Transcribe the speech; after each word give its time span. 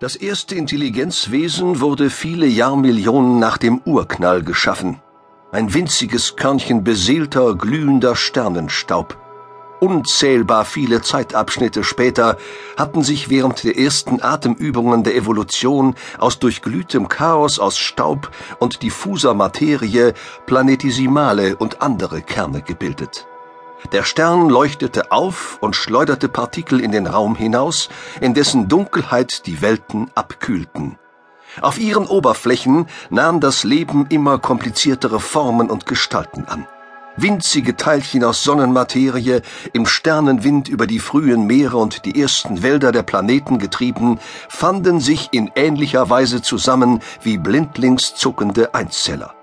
Das 0.00 0.16
erste 0.16 0.54
Intelligenzwesen 0.54 1.80
wurde 1.80 2.08
viele 2.08 2.46
Jahrmillionen 2.46 3.38
nach 3.38 3.58
dem 3.58 3.82
Urknall 3.84 4.42
geschaffen. 4.42 5.02
Ein 5.52 5.74
winziges 5.74 6.36
Körnchen 6.36 6.82
beseelter, 6.84 7.54
glühender 7.54 8.16
Sternenstaub. 8.16 9.18
Unzählbar 9.78 10.64
viele 10.64 11.02
Zeitabschnitte 11.02 11.84
später 11.84 12.38
hatten 12.78 13.02
sich 13.02 13.28
während 13.28 13.62
der 13.62 13.76
ersten 13.76 14.22
Atemübungen 14.22 15.04
der 15.04 15.16
Evolution 15.16 15.94
aus 16.16 16.38
durchglühtem 16.38 17.08
Chaos 17.08 17.58
aus 17.58 17.76
Staub 17.76 18.30
und 18.58 18.82
diffuser 18.82 19.34
Materie 19.34 20.14
Planetesimale 20.46 21.56
und 21.56 21.82
andere 21.82 22.22
Kerne 22.22 22.62
gebildet. 22.62 23.26
Der 23.92 24.04
Stern 24.04 24.48
leuchtete 24.48 25.10
auf 25.10 25.58
und 25.60 25.74
schleuderte 25.74 26.28
Partikel 26.28 26.80
in 26.80 26.92
den 26.92 27.06
Raum 27.06 27.34
hinaus, 27.34 27.88
in 28.20 28.34
dessen 28.34 28.68
Dunkelheit 28.68 29.46
die 29.46 29.62
Welten 29.62 30.10
abkühlten. 30.14 30.98
Auf 31.60 31.78
ihren 31.78 32.06
Oberflächen 32.06 32.86
nahm 33.10 33.40
das 33.40 33.64
Leben 33.64 34.06
immer 34.08 34.38
kompliziertere 34.38 35.18
Formen 35.18 35.68
und 35.70 35.86
Gestalten 35.86 36.44
an. 36.44 36.66
Winzige 37.16 37.76
Teilchen 37.76 38.22
aus 38.22 38.44
Sonnenmaterie, 38.44 39.40
im 39.72 39.84
Sternenwind 39.84 40.68
über 40.68 40.86
die 40.86 41.00
frühen 41.00 41.46
Meere 41.46 41.76
und 41.76 42.04
die 42.04 42.20
ersten 42.20 42.62
Wälder 42.62 42.92
der 42.92 43.02
Planeten 43.02 43.58
getrieben, 43.58 44.20
fanden 44.48 45.00
sich 45.00 45.28
in 45.32 45.50
ähnlicher 45.56 46.08
Weise 46.08 46.40
zusammen 46.40 47.00
wie 47.22 47.36
blindlings 47.36 48.14
zuckende 48.14 48.74
Einzeller. 48.74 49.34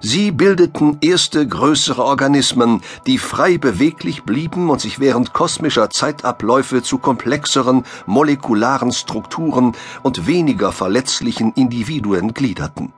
Sie 0.00 0.30
bildeten 0.30 0.96
erste 1.02 1.46
größere 1.46 2.02
Organismen, 2.02 2.80
die 3.06 3.18
frei 3.18 3.58
beweglich 3.58 4.22
blieben 4.22 4.70
und 4.70 4.80
sich 4.80 4.98
während 4.98 5.34
kosmischer 5.34 5.90
Zeitabläufe 5.90 6.82
zu 6.82 6.96
komplexeren 6.96 7.84
molekularen 8.06 8.92
Strukturen 8.92 9.74
und 10.02 10.26
weniger 10.26 10.72
verletzlichen 10.72 11.52
Individuen 11.52 12.32
gliederten. 12.32 12.94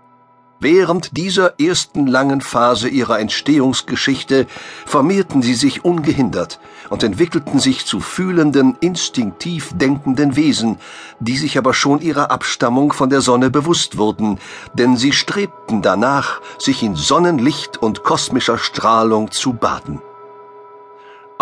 Während 0.64 1.16
dieser 1.16 1.58
ersten 1.58 2.06
langen 2.06 2.40
Phase 2.40 2.88
ihrer 2.88 3.18
Entstehungsgeschichte 3.18 4.46
vermehrten 4.86 5.42
sie 5.42 5.54
sich 5.54 5.84
ungehindert 5.84 6.60
und 6.88 7.02
entwickelten 7.02 7.58
sich 7.58 7.84
zu 7.84 7.98
fühlenden, 7.98 8.76
instinktiv 8.78 9.72
denkenden 9.74 10.36
Wesen, 10.36 10.78
die 11.18 11.36
sich 11.36 11.58
aber 11.58 11.74
schon 11.74 12.00
ihrer 12.00 12.30
Abstammung 12.30 12.92
von 12.92 13.10
der 13.10 13.22
Sonne 13.22 13.50
bewusst 13.50 13.98
wurden, 13.98 14.38
denn 14.72 14.96
sie 14.96 15.10
strebten 15.10 15.82
danach, 15.82 16.40
sich 16.60 16.84
in 16.84 16.94
Sonnenlicht 16.94 17.78
und 17.78 18.04
kosmischer 18.04 18.56
Strahlung 18.56 19.32
zu 19.32 19.54
baden. 19.54 20.00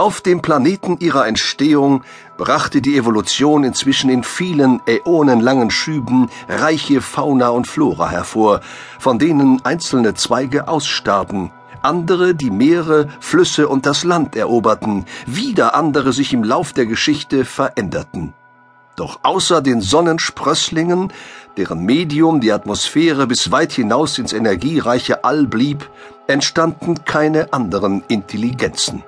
Auf 0.01 0.23
dem 0.23 0.41
Planeten 0.41 0.97
ihrer 0.99 1.27
Entstehung 1.27 2.05
brachte 2.39 2.81
die 2.81 2.97
Evolution 2.97 3.65
inzwischen 3.65 4.09
in 4.09 4.25
vielen 4.25 4.81
äonenlangen 4.87 5.71
Schüben 5.71 6.31
reiche 6.49 7.03
Fauna 7.03 7.51
und 7.51 7.67
Flora 7.67 8.09
hervor, 8.09 8.63
von 8.99 9.19
denen 9.19 9.63
einzelne 9.63 10.15
Zweige 10.15 10.69
ausstarben, 10.69 11.51
andere 11.83 12.35
die 12.35 12.51
Meere, 12.51 13.09
Flüsse 13.21 13.69
und 13.69 13.85
das 13.85 14.03
Land 14.03 14.37
eroberten, 14.37 15.05
wieder 15.27 15.75
andere 15.75 16.15
sich 16.15 16.33
im 16.33 16.45
Lauf 16.45 16.73
der 16.73 16.87
Geschichte 16.87 17.45
veränderten. 17.45 18.33
Doch 18.97 19.21
außer 19.23 19.61
den 19.61 19.83
Sonnensprösslingen, 19.83 21.13
deren 21.59 21.85
Medium 21.85 22.41
die 22.41 22.53
Atmosphäre 22.53 23.27
bis 23.27 23.51
weit 23.51 23.73
hinaus 23.73 24.17
ins 24.17 24.33
energiereiche 24.33 25.25
All 25.25 25.47
blieb, 25.47 25.91
entstanden 26.27 27.05
keine 27.05 27.53
anderen 27.53 28.03
Intelligenzen. 28.09 29.05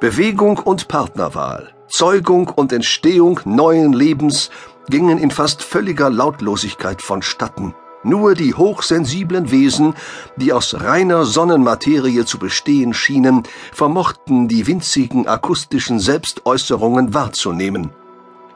Bewegung 0.00 0.58
und 0.58 0.88
Partnerwahl, 0.88 1.72
Zeugung 1.88 2.48
und 2.48 2.72
Entstehung 2.72 3.40
neuen 3.44 3.92
Lebens 3.92 4.50
gingen 4.88 5.18
in 5.18 5.30
fast 5.30 5.62
völliger 5.62 6.10
Lautlosigkeit 6.10 7.02
vonstatten. 7.02 7.74
Nur 8.04 8.34
die 8.34 8.54
hochsensiblen 8.54 9.50
Wesen, 9.50 9.94
die 10.36 10.52
aus 10.52 10.80
reiner 10.80 11.24
Sonnenmaterie 11.24 12.24
zu 12.24 12.38
bestehen 12.38 12.94
schienen, 12.94 13.42
vermochten 13.72 14.48
die 14.48 14.66
winzigen 14.66 15.26
akustischen 15.26 15.98
Selbstäußerungen 15.98 17.12
wahrzunehmen. 17.12 17.90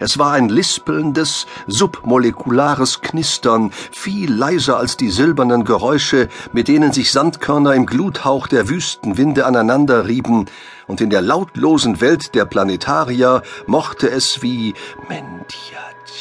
Es 0.02 0.18
war 0.18 0.32
ein 0.32 0.48
lispelndes, 0.48 1.46
submolekulares 1.68 3.02
Knistern, 3.02 3.70
viel 3.92 4.34
leiser 4.34 4.76
als 4.76 4.96
die 4.96 5.10
silbernen 5.10 5.64
Geräusche, 5.64 6.28
mit 6.52 6.66
denen 6.66 6.92
sich 6.92 7.12
Sandkörner 7.12 7.74
im 7.74 7.86
Gluthauch 7.86 8.48
der 8.48 8.68
Wüstenwinde 8.68 9.46
aneinanderrieben, 9.46 10.46
und 10.88 11.00
in 11.00 11.08
der 11.08 11.22
lautlosen 11.22 12.00
Welt 12.00 12.34
der 12.34 12.46
Planetarier 12.46 13.42
mochte 13.66 14.10
es 14.10 14.42
wie 14.42 14.74
Mentiat 15.08 16.12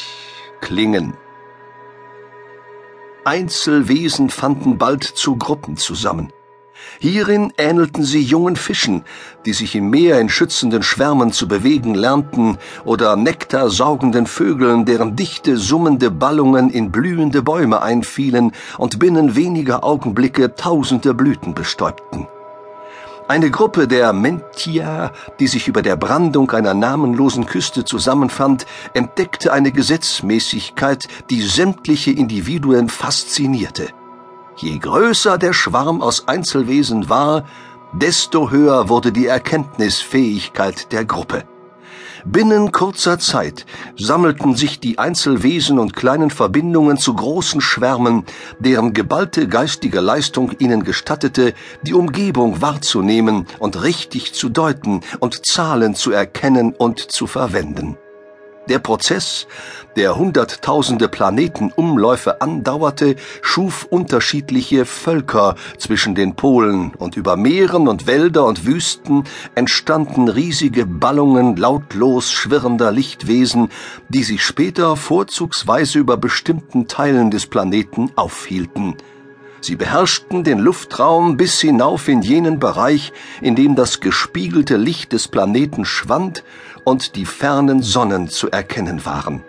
klingen. 0.62 1.16
Einzelwesen 3.26 4.30
fanden 4.30 4.78
bald 4.78 5.04
zu 5.04 5.38
Gruppen 5.38 5.76
zusammen. 5.76 6.32
Hierin 7.00 7.52
ähnelten 7.58 8.04
sie 8.04 8.22
jungen 8.22 8.56
Fischen, 8.56 9.04
die 9.46 9.54
sich 9.54 9.76
im 9.76 9.90
Meer 9.90 10.20
in 10.20 10.30
schützenden 10.30 10.84
Schwärmen 10.84 11.32
zu 11.32 11.48
bewegen 11.48 11.96
lernten, 11.96 12.58
oder 12.86 13.16
nektarsaugenden 13.16 14.28
Vögeln, 14.28 14.86
deren 14.86 15.16
dichte, 15.16 15.58
summende 15.58 16.12
Ballungen 16.12 16.70
in 16.70 16.92
blühende 16.92 17.42
Bäume 17.42 17.82
einfielen 17.82 18.52
und 18.78 19.00
binnen 19.00 19.36
weniger 19.36 19.84
Augenblicke 19.84 20.56
tausende 20.56 21.14
Blüten 21.14 21.54
bestäubten. 21.54 22.28
Eine 23.28 23.50
Gruppe 23.50 23.88
der 23.88 24.12
Mentia, 24.12 25.14
die 25.40 25.48
sich 25.48 25.70
über 25.70 25.82
der 25.82 25.96
Brandung 25.96 26.52
einer 26.52 26.74
namenlosen 26.74 27.46
Küste 27.46 27.86
zusammenfand, 27.86 28.66
entdeckte 28.94 29.54
eine 29.54 29.72
Gesetzmäßigkeit, 29.72 31.08
die 31.30 31.42
sämtliche 31.42 32.12
Individuen 32.12 32.90
faszinierte. 32.90 33.88
Je 34.62 34.78
größer 34.78 35.40
der 35.40 35.54
Schwarm 35.54 36.04
aus 36.04 36.28
Einzelwesen 36.28 37.10
war, 37.10 37.46
desto 37.94 38.52
höher 38.52 38.90
wurde 38.90 39.12
die 39.12 39.26
Erkenntnisfähigkeit 39.26 40.92
der 40.92 41.04
Gruppe. 41.04 41.46
Binnen 42.26 42.72
kurzer 42.72 43.18
Zeit 43.18 43.66
sammelten 43.98 44.56
sich 44.56 44.80
die 44.80 45.00
Einzelwesen 45.00 45.80
und 45.80 45.96
kleinen 45.96 46.30
Verbindungen 46.30 46.98
zu 46.98 47.16
großen 47.16 47.60
Schwärmen, 47.60 48.24
deren 48.60 48.94
geballte 48.94 49.48
geistige 49.48 50.00
Leistung 50.00 50.52
ihnen 50.60 50.84
gestattete, 50.84 51.56
die 51.82 51.96
Umgebung 51.96 52.62
wahrzunehmen 52.62 53.48
und 53.58 53.82
richtig 53.82 54.34
zu 54.34 54.50
deuten 54.50 55.02
und 55.20 55.48
Zahlen 55.48 55.96
zu 55.96 56.12
erkennen 56.12 56.76
und 56.78 57.00
zu 57.00 57.26
verwenden. 57.26 57.98
Der 58.72 58.80
Prozess, 58.80 59.48
der 59.98 60.16
hunderttausende 60.16 61.10
Planetenumläufe 61.10 62.40
andauerte, 62.40 63.18
schuf 63.42 63.84
unterschiedliche 63.84 64.86
Völker 64.86 65.56
zwischen 65.78 66.16
den 66.16 66.38
Polen, 66.38 66.94
und 66.98 67.18
über 67.18 67.36
Meeren 67.36 67.90
und 67.90 68.08
Wälder 68.08 68.46
und 68.46 68.66
Wüsten 68.66 69.26
entstanden 69.56 70.30
riesige 70.30 70.86
Ballungen 70.86 71.58
lautlos 71.58 72.32
schwirrender 72.32 72.94
Lichtwesen, 72.94 73.68
die 74.08 74.24
sich 74.24 74.42
später 74.42 74.96
vorzugsweise 74.96 76.00
über 76.00 76.16
bestimmten 76.16 76.88
Teilen 76.88 77.30
des 77.30 77.48
Planeten 77.48 78.10
aufhielten. 78.16 78.96
Sie 79.62 79.76
beherrschten 79.76 80.44
den 80.44 80.58
Luftraum 80.58 81.38
bis 81.38 81.62
hinauf 81.62 82.08
in 82.08 82.24
jenen 82.24 82.60
Bereich, 82.60 83.14
in 83.42 83.56
dem 83.56 83.76
das 83.76 84.00
gespiegelte 84.00 84.76
Licht 84.76 85.14
des 85.14 85.28
Planeten 85.28 85.86
schwand 85.86 86.44
und 86.84 87.16
die 87.16 87.26
fernen 87.26 87.84
Sonnen 87.84 88.28
zu 88.28 88.50
erkennen 88.50 89.06
waren. 89.06 89.44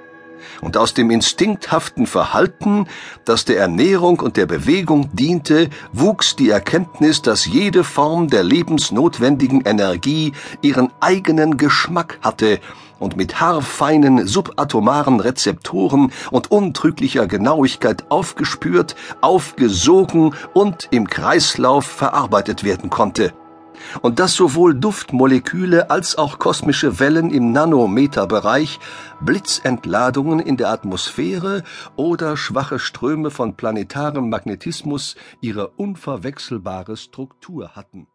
Und 0.63 0.77
aus 0.77 0.95
dem 0.95 1.11
instinkthaften 1.11 2.07
Verhalten, 2.07 2.87
das 3.25 3.45
der 3.45 3.59
Ernährung 3.59 4.21
und 4.21 4.37
der 4.37 4.47
Bewegung 4.47 5.11
diente, 5.13 5.69
wuchs 5.93 6.37
die 6.37 6.51
Erkenntnis, 6.51 7.21
dass 7.21 7.47
jede 7.47 7.83
Form 7.83 8.29
der 8.29 8.45
lebensnotwendigen 8.45 9.63
Energie 9.63 10.33
ihren 10.63 10.91
eigenen 11.01 11.57
Geschmack 11.57 12.21
hatte 12.23 12.61
und 13.01 13.17
mit 13.17 13.41
haarfeinen 13.41 14.29
subatomaren 14.29 15.19
Rezeptoren 15.19 16.13
und 16.31 16.53
untrüglicher 16.53 17.27
Genauigkeit 17.27 18.05
aufgespürt, 18.09 18.95
aufgesogen 19.21 20.33
und 20.55 20.87
im 20.93 21.09
Kreislauf 21.09 21.85
verarbeitet 21.85 22.63
werden 22.63 22.89
konnte 22.89 23.33
und 24.01 24.19
dass 24.19 24.35
sowohl 24.35 24.75
Duftmoleküle 24.75 25.91
als 25.91 26.17
auch 26.17 26.39
kosmische 26.39 26.99
Wellen 26.99 27.31
im 27.31 27.53
Nanometerbereich 27.53 28.81
Blitzentladungen 29.21 30.41
in 30.41 30.57
der 30.57 30.71
Atmosphäre 30.71 31.63
oder 31.97 32.37
schwache 32.37 32.79
Ströme 32.79 33.31
von 33.31 33.57
planetarem 33.57 34.29
Magnetismus 34.29 35.17
ihre 35.41 35.69
unverwechselbare 35.69 36.97
Struktur 36.97 37.71
hatten 37.77 38.07